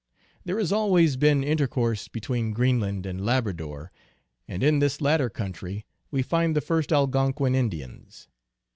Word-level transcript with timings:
There 0.43 0.57
has 0.57 0.71
always 0.71 1.15
been 1.15 1.43
intercourse 1.43 2.07
between 2.07 2.53
Green 2.53 2.79
land 2.79 3.05
and 3.05 3.23
Labrador, 3.23 3.91
and 4.47 4.63
in 4.63 4.79
this 4.79 4.99
latter 4.99 5.29
country 5.29 5.85
we 6.09 6.23
find 6.23 6.53
INTRODUCTION. 6.55 6.55
11 6.55 6.55
the 6.55 6.61
first 6.61 6.91
Algonquin 6.91 7.53
Indians. 7.53 8.27